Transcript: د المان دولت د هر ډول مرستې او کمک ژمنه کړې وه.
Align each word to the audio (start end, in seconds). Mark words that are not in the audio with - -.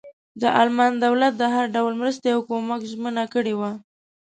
د 0.41 0.43
المان 0.61 0.93
دولت 1.05 1.33
د 1.37 1.43
هر 1.53 1.65
ډول 1.75 1.93
مرستې 2.01 2.27
او 2.35 2.39
کمک 2.49 2.81
ژمنه 2.91 3.23
کړې 3.33 3.53
وه. 3.59 3.71